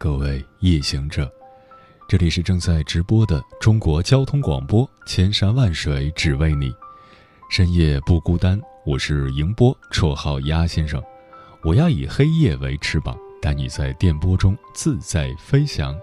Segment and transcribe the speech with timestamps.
[0.00, 1.28] 各位夜行者，
[2.08, 6.72] 这里是正在直播的中国交通广播，千山万水只为你，
[7.50, 8.60] 深夜不孤单。
[8.86, 11.02] 我是迎波，绰号鸭先生。
[11.64, 15.98] 我要以黑夜为翅膀，带你在电波中自在飞翔。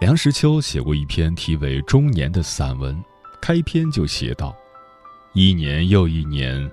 [0.00, 3.00] 梁实秋写过一篇题为《中年》的散文，
[3.40, 4.56] 开篇就写道
[5.34, 6.68] ：“一年又一年，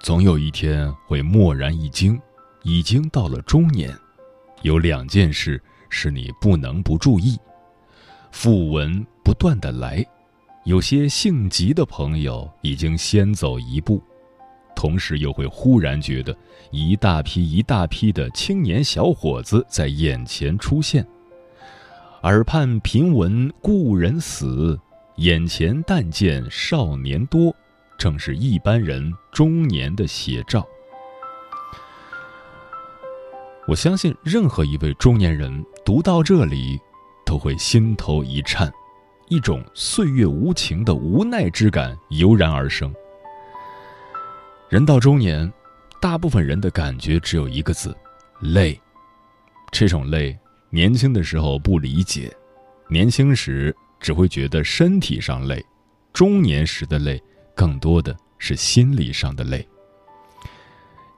[0.00, 2.20] 总有一天会蓦然一惊。”
[2.62, 3.90] 已经到了中年，
[4.62, 7.38] 有两件事是你不能不注意。
[8.32, 10.04] 讣文不断的来，
[10.64, 14.02] 有些性急的朋友已经先走一步，
[14.76, 16.36] 同时又会忽然觉得
[16.70, 21.06] 一大批一大批的青年小伙子在眼前出现。
[22.22, 24.78] 耳畔频闻故人死，
[25.16, 27.54] 眼前但见少年多，
[27.98, 30.66] 正是一般人中年的写照。
[33.68, 36.80] 我相信任何一位中年人读到这里，
[37.24, 38.72] 都会心头一颤，
[39.28, 42.92] 一种岁月无情的无奈之感油然而生。
[44.68, 45.52] 人到中年，
[46.00, 47.96] 大部分人的感觉只有一个字：
[48.40, 48.80] 累。
[49.70, 50.36] 这种累，
[50.70, 52.34] 年轻的时候不理解，
[52.88, 55.60] 年轻时只会觉得身体上累；
[56.12, 57.22] 中年时的累，
[57.54, 59.64] 更多的是心理上的累。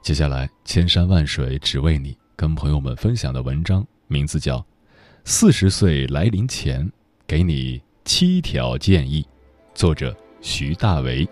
[0.03, 2.15] 接下来，千山万水只为你。
[2.43, 4.59] 跟朋友们分享的文章名字叫
[5.25, 6.91] 《四十岁来临前
[7.25, 9.23] 给你七条建议》，
[9.77, 11.25] 作者徐大为。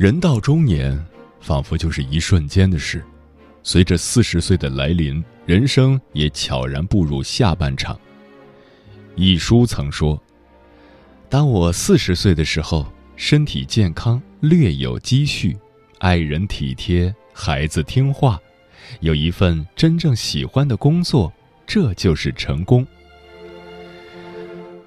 [0.00, 0.98] 人到中年，
[1.42, 3.04] 仿佛就是一瞬间的事。
[3.62, 8.00] 随着四十岁的来临，人生也悄然步入下半场。
[9.14, 10.18] 一书曾说
[11.28, 15.54] ：“当我四十岁的时候，身体健康，略有积蓄，
[15.98, 18.40] 爱人体贴，孩子听话，
[19.00, 21.30] 有一份真正喜欢的工作，
[21.66, 22.86] 这就是成功。”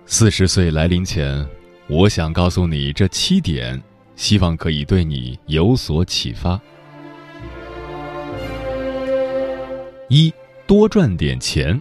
[0.07, 1.47] 四十岁来临前，
[1.85, 3.80] 我想告诉你这七点。
[4.16, 6.59] 希望可以对你有所启发。
[10.09, 10.31] 一
[10.68, 11.79] 多赚点钱。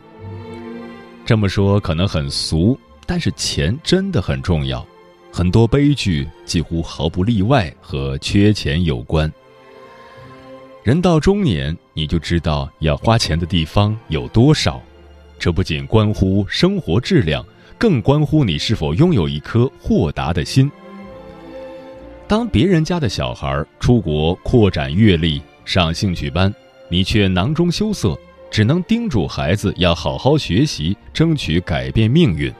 [1.24, 4.86] 这么说可能很俗，但是钱真的很重要。
[5.30, 9.32] 很多悲剧几乎毫不例外和缺钱有关。
[10.82, 14.82] 人到中年，你就知道要花钱的地方有多少。
[15.38, 17.44] 这不仅关乎生活质量，
[17.78, 20.70] 更关乎你是否拥有一颗豁达的心。
[22.32, 26.50] 当别人家的小孩出国扩展阅历、上兴趣班，
[26.88, 28.18] 你却囊中羞涩，
[28.50, 32.50] 只能叮嘱孩子要好好学习，争取改变命运。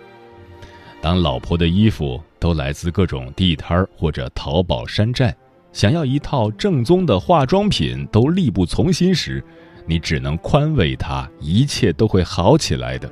[1.00, 5.34] 当老婆的衣服都来自各种地摊或者淘宝山寨，
[5.72, 9.42] 想要一套正宗的化妆品都力不从心时，
[9.86, 13.10] 你只能宽慰她，一切都会好起来的。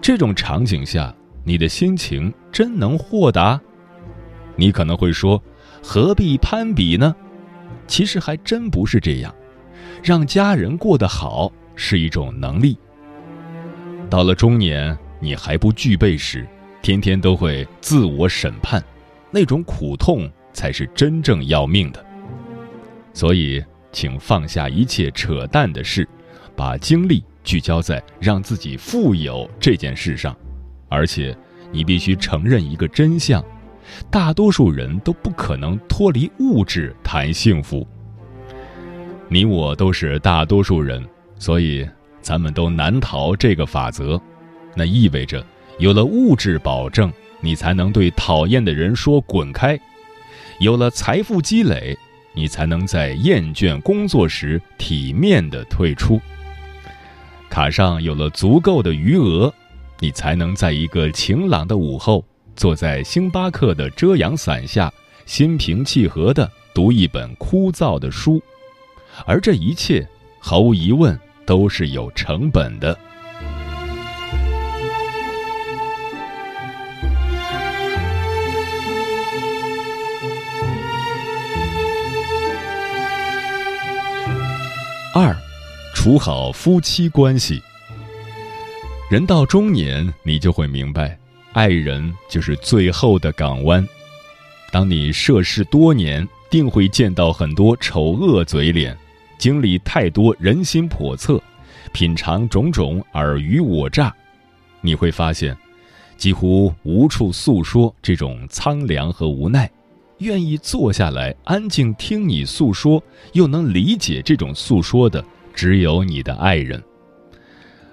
[0.00, 3.60] 这种场景下，你的心情真能豁达？
[4.60, 5.42] 你可能会说。
[5.82, 7.16] 何必攀比呢？
[7.86, 9.34] 其实还真不是这样，
[10.02, 12.78] 让家人过得好是一种能力。
[14.10, 16.46] 到了中年，你还不具备时，
[16.82, 18.84] 天天都会自我审判，
[19.30, 22.04] 那种苦痛才是真正要命的。
[23.14, 26.06] 所以，请放下一切扯淡的事，
[26.54, 30.36] 把精力聚焦在让自己富有这件事上，
[30.90, 31.34] 而且，
[31.72, 33.42] 你必须承认一个真相。
[34.10, 37.86] 大多数人都不可能脱离物质谈幸福。
[39.28, 41.04] 你我都是大多数人，
[41.38, 41.88] 所以
[42.20, 44.20] 咱们都难逃这个法则。
[44.74, 45.44] 那意味着，
[45.78, 49.76] 有了物质保证，你才能对讨厌的人说“滚开”；
[50.60, 51.96] 有了财富积累，
[52.34, 56.20] 你才能在厌倦工作时体面的退出。
[57.48, 59.52] 卡上有了足够的余额，
[59.98, 62.24] 你才能在一个晴朗的午后，
[62.56, 64.92] 坐在星巴克的遮阳伞下，
[65.24, 68.42] 心平气和地读一本枯燥的书，
[69.26, 70.06] 而这一切，
[70.38, 72.96] 毫无疑问都是有成本的。
[85.12, 85.36] 二，
[85.92, 87.60] 处好夫妻关系。
[89.10, 91.18] 人到中年，你就会明白，
[91.52, 93.86] 爱人就是最后的港湾。
[94.70, 98.96] 当你涉世多年，定会见到很多丑恶嘴脸，
[99.36, 101.42] 经历太多人心叵测，
[101.92, 104.14] 品尝种种尔虞我诈，
[104.80, 105.56] 你会发现，
[106.16, 109.68] 几乎无处诉说这种苍凉和无奈。
[110.18, 115.24] 愿意坐下来安静听你诉说，又能理解这种诉说的，
[115.54, 116.80] 只有你的爱人。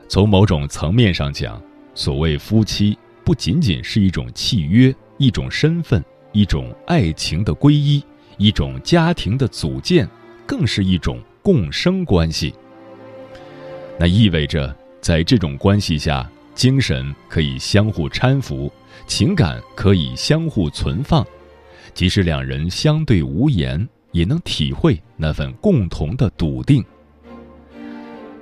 [0.09, 1.61] 从某种层面上讲，
[1.95, 6.01] 所谓夫妻，不仅仅是一种契约、一种身份、
[6.31, 8.01] 一种爱情的皈依、
[8.37, 10.07] 一种家庭的组建，
[10.45, 12.53] 更是一种共生关系。
[13.99, 16.25] 那意味着，在这种关系下，
[16.55, 18.71] 精神可以相互搀扶，
[19.07, 21.27] 情感可以相互存放。
[21.93, 26.81] 即使两人相对无言，也能体会那份共同的笃定。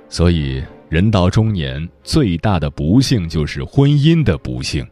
[0.08, 4.86] 所以，人到中年，最大的不幸就是婚姻的不幸。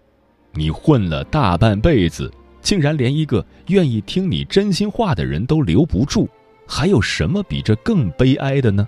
[0.52, 2.31] 你混了大半辈子，
[2.61, 6.29] 竟然连一个愿意听你真心话的人都留不住，
[6.67, 8.87] 还有什么比这更悲哀的呢？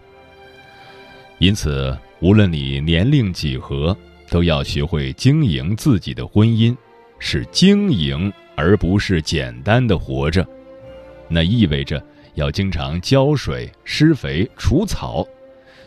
[1.38, 3.96] 因此，无论你年龄几何，
[4.30, 6.76] 都要学会经营自己的婚姻，
[7.18, 8.32] 是经营。
[8.58, 10.42] 而不是简单的活着，
[11.28, 12.02] 那意味着
[12.36, 15.22] 要经常浇水、施肥、除草。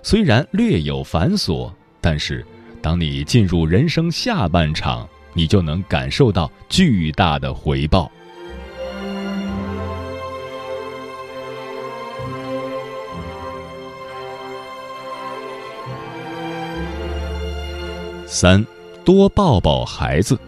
[0.01, 2.46] 虽然略有繁琐，但是
[2.81, 8.10] 当你进入人生下半场，你就能感受到巨大的回报。
[18.25, 18.66] 三，
[19.04, 20.40] 多抱抱孩子。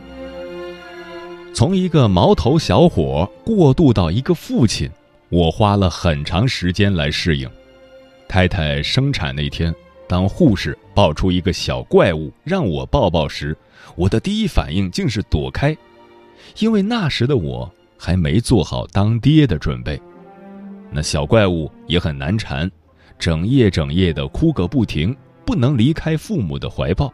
[1.53, 4.89] 从一个毛头小伙过渡到一个父亲，
[5.29, 7.49] 我花了很长时间来适应。
[8.31, 9.75] 太太生产那天，
[10.07, 13.53] 当护士抱出一个小怪物让我抱抱时，
[13.93, 15.75] 我的第一反应竟是躲开，
[16.59, 20.01] 因为那时的我还没做好当爹的准备。
[20.89, 22.71] 那小怪物也很难缠，
[23.19, 25.13] 整夜整夜的哭个不停，
[25.45, 27.13] 不能离开父母的怀抱，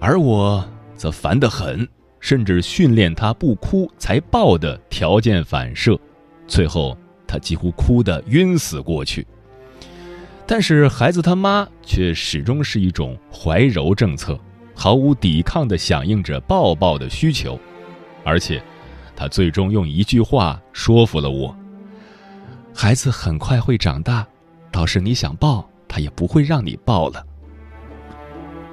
[0.00, 0.62] 而我
[0.96, 1.88] 则烦得很。
[2.20, 5.98] 甚至训练他不哭才抱的条件反射，
[6.46, 6.94] 最后
[7.26, 9.26] 他几乎哭得晕死过去。
[10.50, 14.36] 但是孩子他妈却始终是一种怀柔政策，
[14.74, 17.56] 毫无抵抗地响应着抱抱的需求，
[18.24, 18.60] 而且
[19.14, 21.54] 他最终用一句话说服了我：
[22.74, 24.26] 孩子很快会长大，
[24.72, 27.24] 倒是你想抱他也不会让你抱了。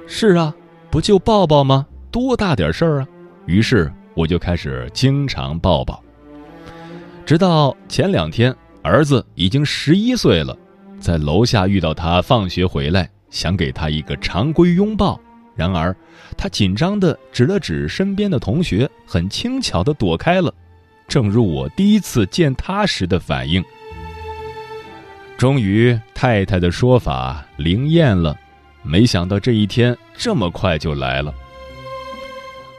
[0.08, 0.52] 是啊，
[0.90, 1.86] 不就抱抱吗？
[2.10, 3.08] 多大点事儿啊！
[3.46, 6.02] 于是我就开始经常抱抱，
[7.24, 8.52] 直到前两天，
[8.82, 10.58] 儿子已经十一岁了，
[11.00, 15.20] 在楼下遇到他放学回来，想给他一个常规拥抱，
[15.54, 15.94] 然而
[16.36, 20.52] 他紧张地指了指身边的同学，很轻巧地躲开了，
[21.06, 23.64] 正如我第一次见他时的反应。
[25.36, 28.36] 终于，太太的说法灵验了，
[28.82, 31.32] 没想到这一天这么快就来了。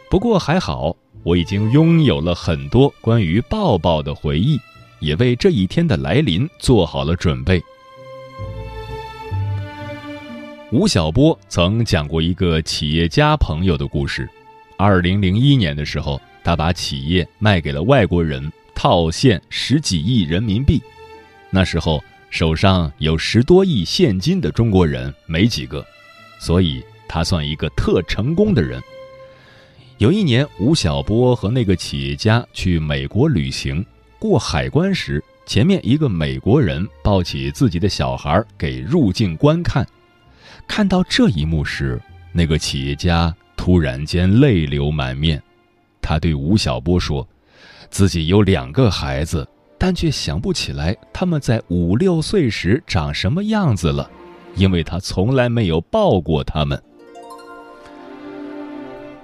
[0.10, 4.60] 不过还好，我已经拥有了很多关于抱抱的回忆，
[5.00, 7.64] 也为这一天的来临做好了准备。
[10.72, 14.30] 吴晓波曾讲过一个企业家朋友的故事：，
[14.78, 20.80] 二零零一年的时候，他把企业卖给了外国人，套现十几亿人民币。
[21.50, 22.00] 那时候
[22.30, 25.84] 手上有十多亿现金的中国人没几个，
[26.40, 28.80] 所以他算一个特成功的人。
[29.98, 33.84] 有一年，吴晓波和那个企业家去美国旅行，
[34.20, 39.84] 过海关时，前面一个美国人抱起自己的小孩给入境观看。
[40.70, 42.00] 看到这一幕时，
[42.32, 45.42] 那个企业家突然间泪流满面。
[46.00, 47.28] 他对吴晓波说
[47.90, 49.46] ：“自己有两个孩子，
[49.80, 54.10] 但却想不起来他们在五六岁时长什么样子了，
[54.56, 56.82] 因为他从来没有抱过他们。”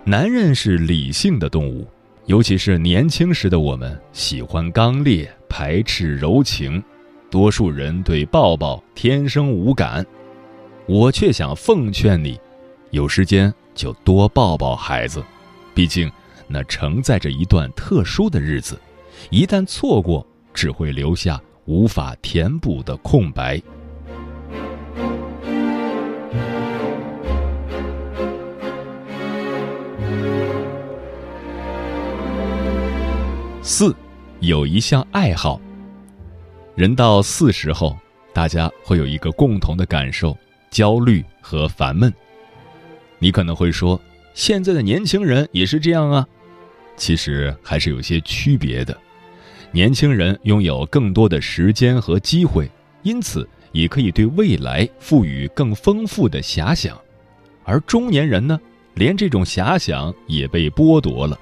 [0.04, 1.88] 男人是理性的动物，
[2.25, 6.84] 尤其是年轻时的我们，喜欢刚烈，排斥柔情。
[7.30, 10.06] 多数人对抱抱天生无感，
[10.88, 12.39] 我却想奉劝你：
[12.92, 15.24] 有时间就多抱抱孩子，
[15.74, 16.12] 毕竟
[16.48, 18.80] 那承载着一段特殊的日子，
[19.32, 23.60] 一旦错过，只会留下无法填补的空白。
[33.63, 33.96] 四，
[34.39, 35.60] 有一项爱好。
[36.75, 37.98] 人到四十后，
[38.32, 40.38] 大家会有一个共同的感受：
[40.75, 42.13] 焦虑和烦闷。
[43.17, 43.98] 你可能会说，
[44.34, 46.27] 现在的年轻人也是这样啊。
[46.98, 48.98] 其实还是有些区别的。
[49.72, 52.70] 年轻人拥有更多的时间和机会，
[53.03, 57.00] 因此也可以对未来赋予更丰富的遐想，
[57.63, 58.60] 而中年人呢，
[58.96, 61.39] 连这种遐想也被剥夺了。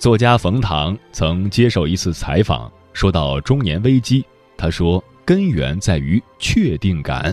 [0.00, 4.24] 作家冯唐曾接受一次采访，说到中年危机，
[4.56, 7.32] 他说：“根源在于确定感。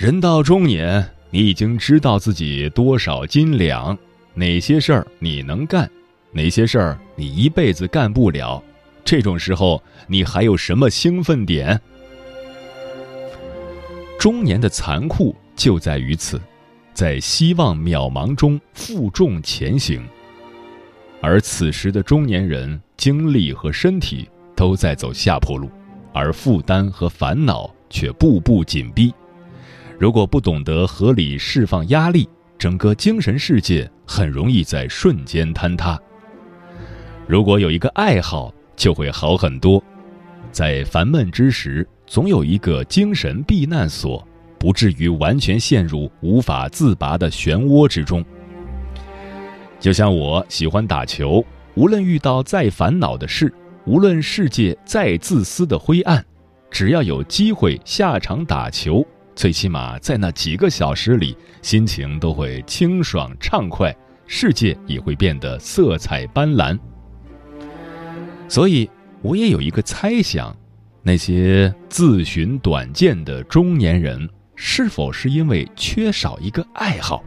[0.00, 3.94] 人到中年，你已经知道自己多少斤两，
[4.32, 5.86] 哪些事儿你能干，
[6.32, 8.64] 哪些事儿你一辈子干不了。
[9.04, 11.78] 这种时候，你还有什么兴奋点？
[14.18, 16.40] 中年的残酷就在于此，
[16.94, 20.02] 在希望渺茫中负重前行。”
[21.20, 24.26] 而此时的中年人，精力和身体
[24.56, 25.68] 都在走下坡路，
[26.14, 29.12] 而负担和烦恼却步步紧逼。
[30.00, 32.26] 如果不懂得合理释放压力，
[32.56, 36.00] 整个精神世界很容易在瞬间坍塌。
[37.26, 39.82] 如果有一个爱好，就会好很多。
[40.50, 44.26] 在烦闷之时，总有一个精神避难所，
[44.58, 48.24] 不至于完全陷入无法自拔的漩涡之中。
[49.78, 53.52] 就像我喜欢打球，无论遇到再烦恼的事，
[53.84, 56.24] 无论世界再自私的灰暗，
[56.70, 59.06] 只要有机会下场打球，
[59.40, 63.90] 最起码在那几个小时里，心情都会清爽畅快，
[64.26, 66.78] 世界也会变得色彩斑斓。
[68.50, 68.90] 所以，
[69.22, 70.54] 我也有一个猜想：
[71.02, 77.24] 那些自寻短见的中年人，是否是因为缺少一个爱好？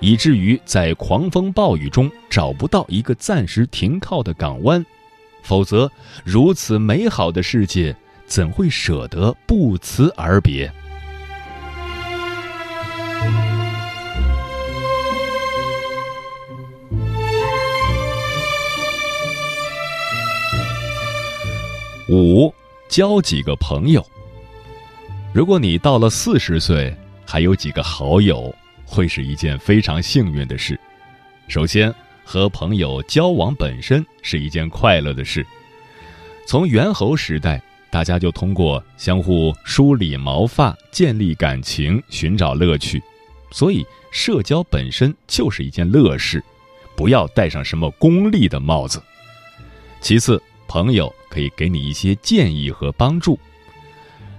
[0.00, 4.82] 以至于在狂风暴雨中找不到一个暂时停靠的港湾，
[5.42, 5.92] 否则
[6.24, 10.72] 如此美好的世界怎会舍得不辞而别？
[22.12, 22.52] 五，
[22.90, 24.06] 交几个朋友。
[25.32, 28.54] 如果你到了四十岁，还有几个好友。
[28.84, 30.78] 会是一件非常幸运的事。
[31.48, 35.46] 首先，和朋友交往本身是一件快乐的事。
[36.46, 43.02] 从猿猴时代，大家就通过相互梳理毛发建立感情，寻找乐趣。
[43.50, 46.44] 所以，社交本身就是一件乐事，
[46.94, 49.02] 不要戴上什么功利的帽子。
[50.02, 50.42] 其次，
[50.72, 53.38] 朋友可以给你一些建议和帮助。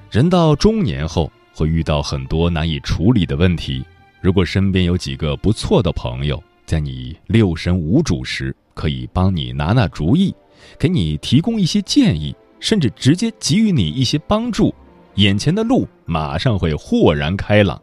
[0.10, 3.86] 人到中年后，会遇到很多难以处理的问题。
[4.20, 10.34] 如果身边有几个不错的朋友，在你六神无主时，可以帮你拿拿主意，
[10.80, 14.74] 给你提供一些建议，甚至直接给予你一些帮助，
[15.18, 17.80] 眼前的路马上会豁然开朗。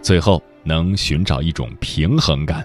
[0.00, 2.64] 最后，能寻找一种平衡感。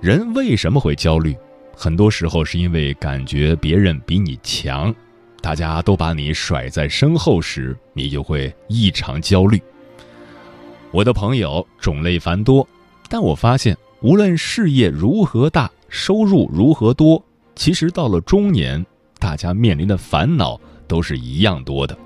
[0.00, 1.36] 人为什么会焦虑？
[1.74, 4.94] 很多时候是因为感觉别人比你强，
[5.40, 9.60] 大家都把你甩在身后时，你就会异常焦虑。
[10.90, 12.66] 我的朋友种类繁多，
[13.08, 17.22] 但我发现，无论事业如何大，收入如何多，
[17.54, 18.84] 其实到了中年，
[19.18, 21.96] 大家面临的烦恼都是一样多的。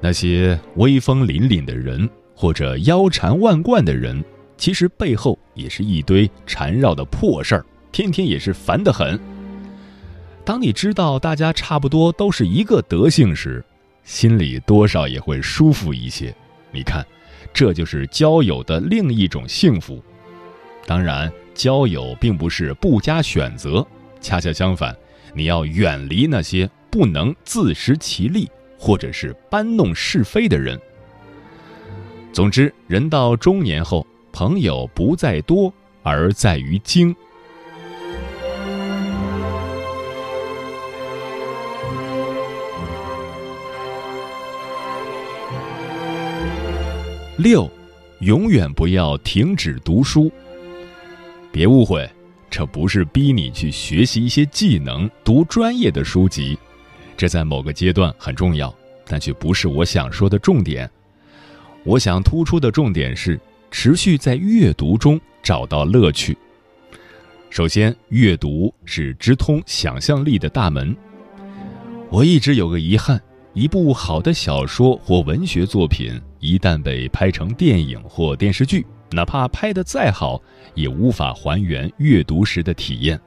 [0.00, 4.22] 那些威风凛凛的人，或者腰缠万贯的人，
[4.56, 9.18] 其实背后也是一堆缠绕的破事儿，天天也是烦得很。
[10.44, 13.64] 当你知道大家差不多都是一个德性时，
[14.04, 16.34] 心里多少也会舒服一些。
[16.72, 17.06] 你看。
[17.52, 20.00] 这就是交友的另一种幸福。
[20.86, 23.84] 当然，交友并不是不加选择，
[24.20, 24.96] 恰恰相反，
[25.34, 30.78] 你要远离那些不能自食其力或者是搬弄是非的人。
[32.32, 35.72] 总之，人到中年后，朋友不在多，
[36.04, 37.16] 而在于精。
[47.40, 47.70] 六，
[48.18, 50.30] 永远不要停止读书。
[51.50, 52.06] 别误会，
[52.50, 56.58] 这不是逼你去学习一些技能、读专业的书籍，
[57.16, 58.74] 这在某个阶段很重要，
[59.06, 60.88] 但却不是我想说的重点。
[61.82, 66.36] 我想突出的重点是持续在阅读中找到乐趣。
[67.48, 70.94] 首先，阅读是直通想象力的大门。
[72.10, 73.18] 我一直有个遗憾：
[73.52, 80.40] 一部好的小说或文学作品，一旦被拍成电影或电视剧，哪怕拍得再好，
[80.74, 83.20] 也无法还原阅读时的体验。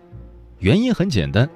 [0.59, 1.49] 原因很简单，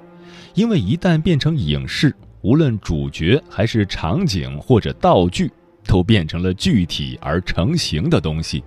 [0.53, 5.49] 因为一旦变成影视，无论主角还是场景或者道具，
[5.85, 8.61] 都变成了具体而成型的东西，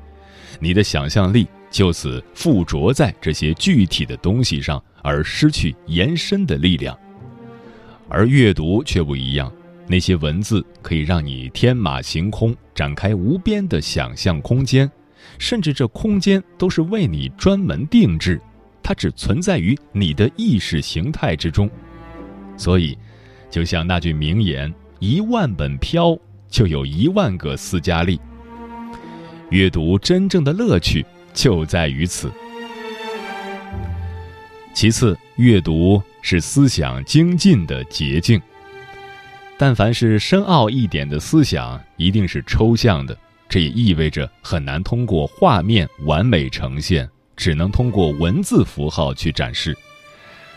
[0.59, 6.99] 你的想象力就此附着在这些具体的东西上，而失去延伸的力量。
[8.09, 9.53] 而阅读却不一样，
[9.91, 14.89] 那些文字可以让你天马行空，展开无边的想象空间，
[15.37, 18.41] 甚至这空间都是为你专门定制。
[18.85, 21.69] 它只存在于你的意识形态之中，
[22.57, 22.97] 所以，
[23.51, 26.17] 就像那句名言：“一万本飘，
[26.49, 28.21] 就有一万个斯嘉丽。”
[29.51, 31.05] 阅读真正的乐趣
[31.35, 32.31] 就在于此。
[34.73, 38.41] 其次，阅读是思想精进的捷径。
[39.61, 43.15] 但凡是深奥一点的思想，一定是抽象的，
[43.47, 47.07] 这也意味着很难通过画面完美呈现。
[47.37, 49.77] 只能通过文字符号去展示。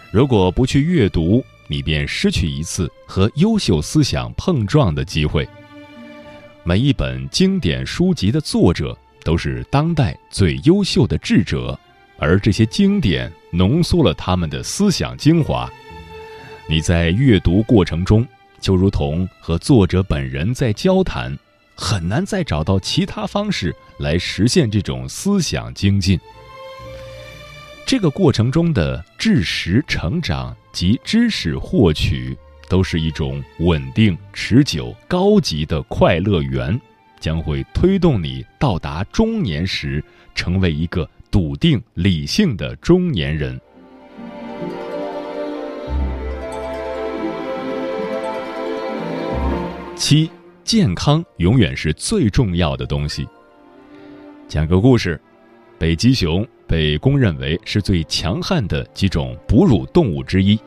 [0.10, 5.45] 如果不去阅读，你便失去一次和优秀思想碰撞的机会。
[6.63, 11.77] 每一本经典书籍的作者都是当代最优秀的智者，
[12.17, 15.69] 而这些经典浓缩了他们的思想精华。
[16.69, 18.25] 你在阅读过程中，
[18.63, 21.38] 就如同和作者本人在交谈，
[21.75, 26.17] 很难再找到其他方式来实现这种思想精进。
[27.86, 32.38] 这个过程中的知识成长及知识获取，
[32.70, 36.79] 都是一种稳定、持久、高级的快乐源，
[37.20, 40.01] 将会推动你到达中年时，
[40.34, 43.60] 成为一个笃定、理性的中年人。
[50.05, 50.29] 七，
[50.65, 53.25] 健康永远是最重要的东西。
[54.49, 55.17] 讲个故事，
[55.79, 56.45] 北极熊。
[56.67, 60.59] 被公认为是最强悍的几种哺乳动物之一，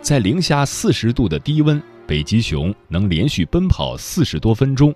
[0.00, 4.94] 在零下四十度的低温，北极熊能连续奔跑四十多分钟，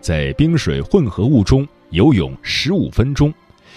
[0.00, 3.32] 在冰水混合物中游泳十五分钟，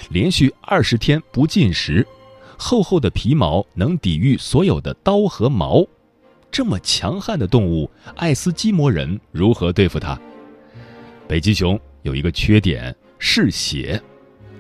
[0.09, 2.03] 连续二十天不进食，
[2.57, 5.85] 厚厚的皮毛能抵御所有的刀和矛。
[6.53, 10.15] 这么强悍的动物，爱斯基摩人如何对付它？
[11.27, 13.99] 北极熊有一个缺点，嗜血。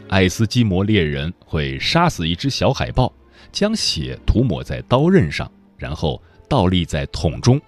[0.09, 3.13] 爱斯基摩猎人会杀死一只小海豹，
[3.51, 7.61] 将血涂抹在刀刃上，然后倒立在桶中，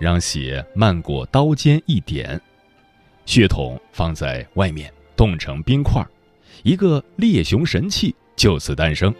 [0.00, 2.40] 让血漫过刀尖一点，
[3.26, 6.02] 血桶放在外面冻成冰块，
[6.62, 9.14] 一个猎熊神器就此诞生。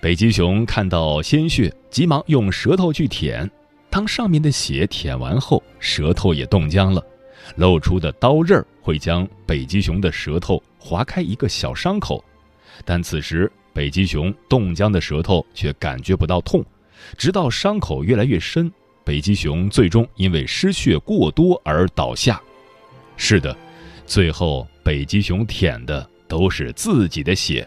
[0.00, 3.50] 北极熊看到鲜血，急忙用舌头去舔，
[3.90, 7.04] 当上面的血舔完后，舌头也冻僵了。
[7.56, 12.22] 露出的刀刃会将北极熊的舌头划开一个小伤口，
[12.84, 16.64] 但此时北极熊冻僵的舌头却感觉不到痛，
[17.16, 18.70] 直到伤口越来越深，
[19.04, 22.40] 北极熊最终因为失血过多而倒下。
[23.16, 23.56] 是的，
[24.06, 27.66] 最后北极熊舔的都是自己的血。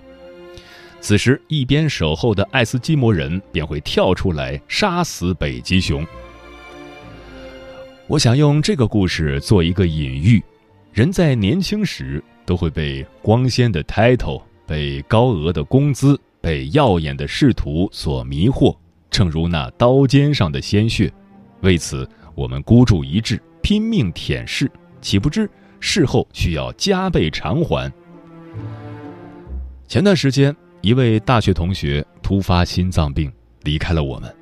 [1.01, 6.05] 此时，一边守候的爱斯基摩人便会跳出来杀死北极熊。
[8.07, 10.43] 我想用这个故事做一个隐喻：
[10.91, 18.75] 人在年轻时都会被光鲜的 title、被高额的工资、被耀眼的仕途所迷惑，
[19.09, 21.11] 正如那刀尖上的鲜血。
[21.61, 24.69] 为此，我们孤注一掷，拼命舔舐，
[25.01, 27.91] 岂不知事后需要加倍偿还。
[29.87, 33.29] 前段时间，一位大学同学突发心脏病
[33.63, 34.33] 离开了我们，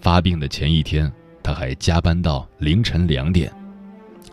[0.00, 1.10] 发病的前一天。
[1.42, 3.52] 他还加班到凌晨两点，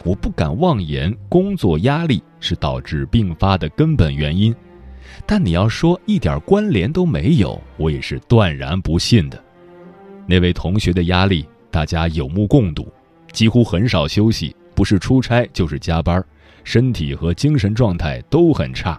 [0.05, 4.55] 我不敢妄言工作压力是导致病发的根本原因，
[5.25, 9.37] 但你要说一点关联都没有，我也是断然不信的。
[10.25, 12.87] 那位同学的压力大家有目共睹，
[13.33, 16.23] 几乎很少休息，不是出差就是加班，
[16.63, 18.97] 身体和精神状态都很差。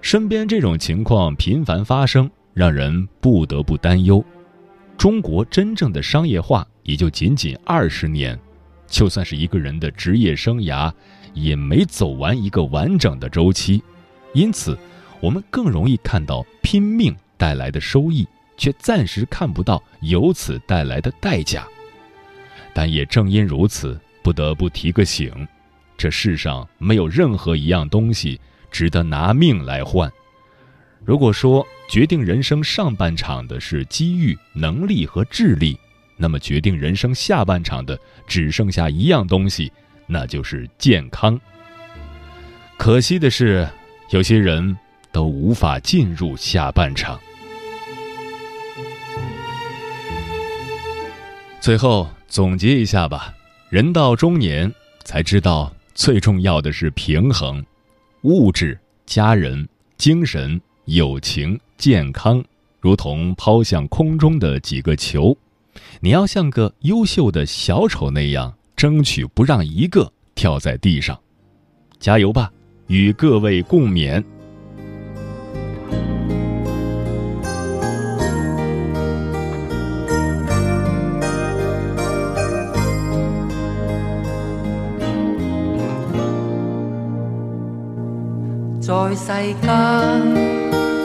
[0.00, 4.24] 身边这种情况频繁发生，让人不得不担忧。
[4.96, 8.38] 中国真正的商业化也就仅仅二十年，
[8.86, 10.92] 就算是一个人的职业生涯，
[11.34, 13.82] 也没走完一个完整的周期。
[14.32, 14.76] 因此，
[15.20, 21.66] 我们更容易看到拼命带来的收益，却暂时看不到由此带来的代价。
[22.72, 25.32] 但也正因如此，不得不提个醒：
[25.96, 30.10] 这世上没有任何一样东西值得拿命来换。
[31.04, 35.78] 如果说决定人生上半场的是机遇、能力和智力，
[36.16, 39.72] 那么决定人生下半场的只剩下一样东西，
[40.06, 41.40] 那就是健康。
[42.76, 43.66] 可惜的是，
[44.10, 44.76] 有些人
[45.10, 47.18] 都无法进入下半场。
[51.60, 53.34] 最后总结一下吧，
[53.70, 54.72] 人到中年
[55.04, 57.64] 才知道，最重要的是平衡，
[58.28, 62.44] 物质、家人、精神、友情、健康，
[62.78, 65.34] 如同抛向空中的几个球，
[65.98, 71.18] 你要像个优秀的小丑那样，争取不让一个跳在地上。
[71.98, 72.52] 加油吧，
[72.88, 74.22] 与各位共勉。
[88.88, 89.26] 在世
[89.60, 89.68] 间，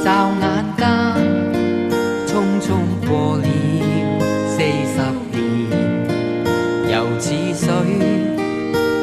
[0.02, 0.08] 眨
[0.39, 0.41] 眼
[0.78, 0.88] 间，
[2.26, 2.65] 匆匆
[3.06, 3.43] 过了
[4.48, 4.56] 四
[4.88, 4.96] 十
[5.34, 5.36] 年。
[6.89, 7.67] 又似水，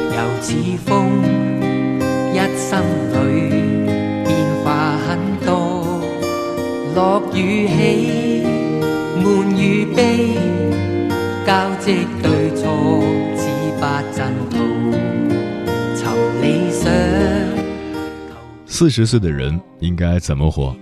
[0.09, 0.47] 又似
[0.83, 0.89] 风，
[2.33, 2.69] 一生
[3.13, 3.21] 里
[4.25, 4.29] 变
[4.63, 5.09] 化很
[5.45, 5.51] 多。
[6.95, 8.43] 乐与喜，
[9.23, 9.23] 闷
[9.59, 9.99] 与悲，
[11.45, 11.85] 交织
[18.81, 20.75] 四十岁的人应该怎么活？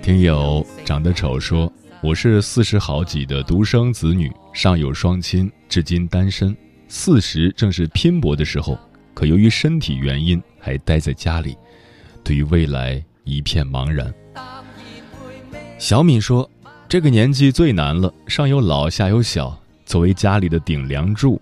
[0.00, 1.70] 听友长得丑说
[2.02, 6.56] ：“我是四十好几的独生子女，上有双亲，至今单身。
[6.88, 8.78] 四十正是拼搏的时候，
[9.12, 11.54] 可由于身体原因还待在家里，
[12.24, 14.10] 对于未来一片茫然。”
[15.76, 16.50] 小敏说
[16.88, 21.38] ：“这个年纪最难了，上有老，下有小，作为家里的顶梁柱，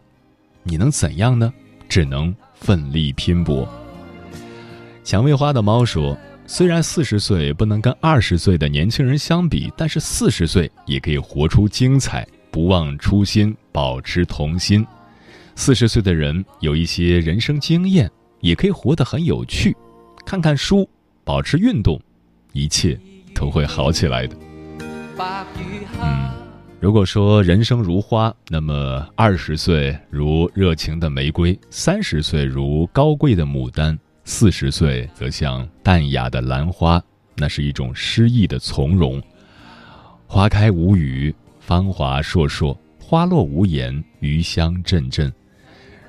[0.65, 1.55] 你能怎样呢？
[1.89, 3.65] 只能奋力拼搏。”
[5.05, 14.87] 蔷薇花的猫说：“虽然四十岁不能跟二十岁的年轻人相比，但是四十岁也可以活出精彩，不忘初心，保持童心。
[15.57, 18.09] 四十岁的人有一些人生经验，
[18.41, 19.77] 也可以活得很有趣。
[20.25, 20.89] 看看书，
[21.25, 22.01] 保持运动，
[22.53, 22.99] 一切
[23.35, 24.37] 都会好起来的。”
[26.01, 26.31] 嗯，
[26.81, 33.99] 如果说人生如花，那么二十岁如热情的玫瑰，三十岁如高贵的牡丹。
[34.25, 37.03] 四十岁则像淡雅的兰花，
[37.37, 39.21] 那是一种诗意的从容。
[40.27, 45.33] 花开无语，芳华烁烁；花落无言，余香阵阵。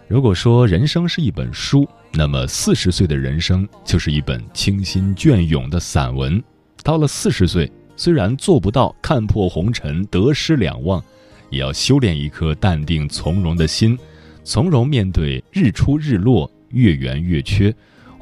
[0.08, 6.42] 如果说人生是一本书，那么四十岁的人生就是一本清新隽永的散文。
[6.84, 11.04] 到了四十岁，虽然做不到看破红尘、得失两忘，
[11.50, 13.98] 也要修炼一颗淡定从容的心，
[14.44, 17.74] 从容面对日出日落、月圆月缺。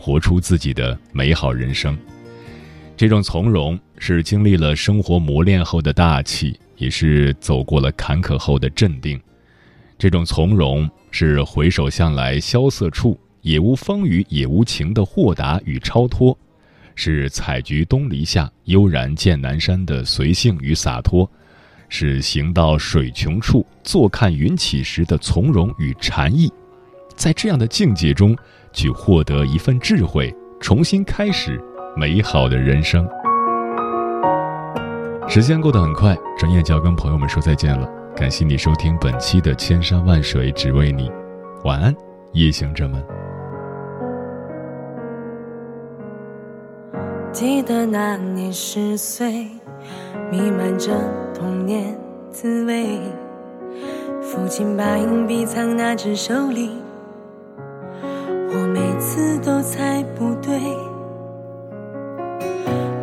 [0.01, 1.95] 活出自己的美好人生，
[2.97, 9.21] 这种从容是经历了生活磨练后的大气，也是走过了坎坷后的镇定。
[9.99, 16.35] 这种从容是回首向来萧瑟处也无风雨也无晴的豁达与超脱，
[16.95, 21.29] 是采菊东篱下悠然见南山的随性与洒脱，
[21.89, 26.51] 是行到水穷处坐看云起时的从容与禅意。
[27.15, 28.35] 在这样的境界中。
[28.73, 31.59] 去获得一份智慧，重新开始
[31.95, 33.07] 美好的人生。
[35.27, 37.89] 时间过得很快，转眼就要跟朋友们说再见了。
[38.15, 41.09] 感谢你收听本期的《千山万水只为你》，
[41.63, 41.95] 晚安，
[42.33, 43.01] 夜行者们。
[47.31, 49.47] 记得那年十岁，
[50.29, 50.91] 弥漫着
[51.33, 51.97] 童年
[52.29, 52.99] 滋味。
[54.21, 56.71] 父亲把硬币藏那只手里。
[58.53, 60.59] 我每次都猜不对。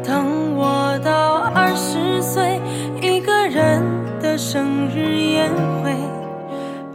[0.05, 2.61] 当我到二十岁，
[3.01, 3.83] 一个人
[4.21, 5.51] 的生日宴
[5.83, 5.97] 会，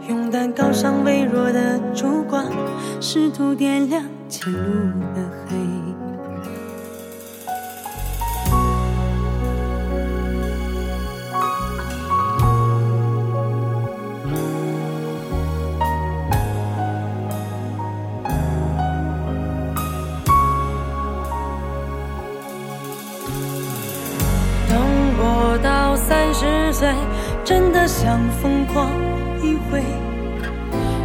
[0.08, 2.44] 用蛋糕上微弱的烛光，
[3.00, 4.58] 试图点亮前路
[5.14, 5.73] 的黑。
[27.44, 28.90] 真的想疯狂
[29.42, 29.82] 一回，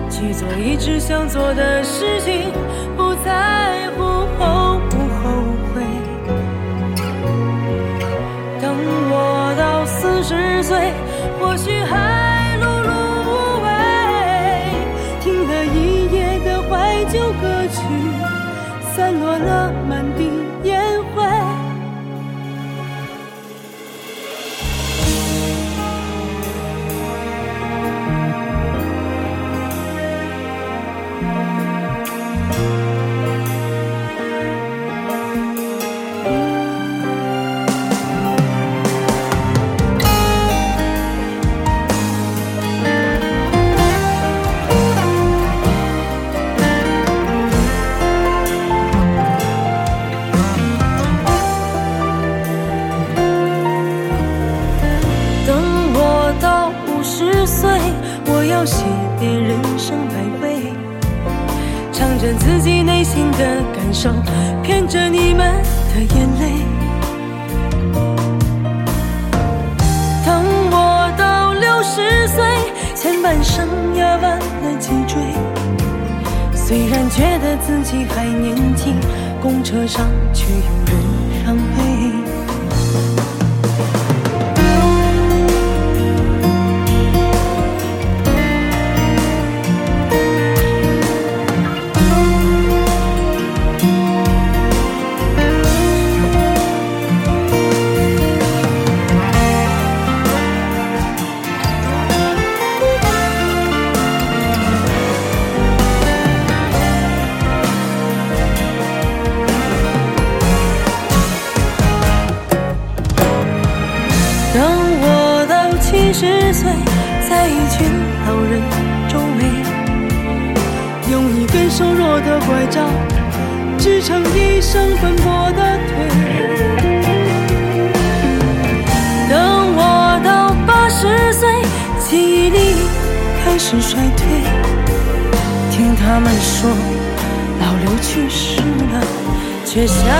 [0.10, 2.52] 去做一直想做的事情，
[2.98, 4.04] 不在乎
[4.38, 5.30] 后不后
[5.74, 5.84] 悔。
[8.62, 8.74] 等
[9.12, 10.94] 我到四十岁，
[11.40, 12.09] 或许还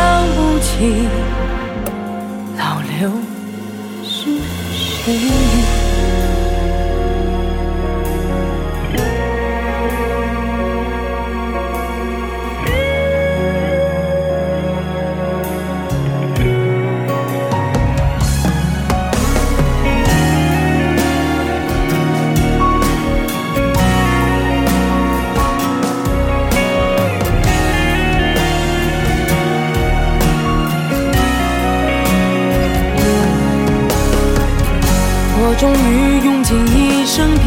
[0.10, 1.08] 想不起
[2.58, 3.12] 老刘。
[4.04, 4.26] 是
[4.74, 5.89] 谁？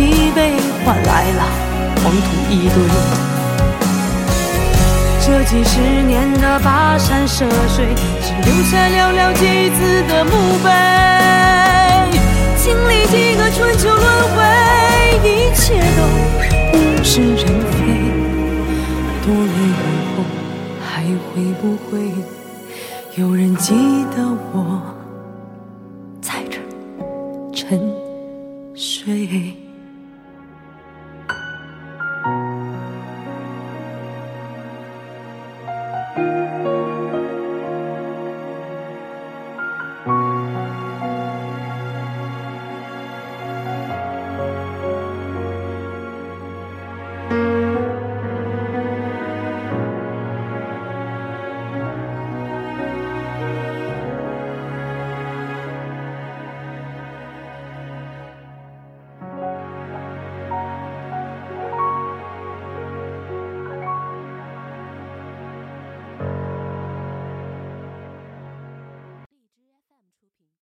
[0.02, 0.50] 疲惫，
[0.84, 1.42] 换来了
[2.02, 2.76] 黄土一堆。
[5.24, 7.86] 这几十年的跋山涉水，
[8.20, 10.32] 只留下寥寥几字的墓
[10.64, 10.66] 碑。
[12.56, 14.42] 经历几个春秋轮回，
[15.22, 16.02] 一切都
[16.72, 17.78] 物是人非。
[19.24, 19.70] 多年以
[20.16, 20.24] 后，
[20.84, 22.10] 还会不会
[23.14, 23.72] 有人记
[24.16, 24.16] 得
[24.52, 24.82] 我？
[26.20, 26.58] 在这
[27.54, 27.80] 沉
[28.74, 29.61] 睡。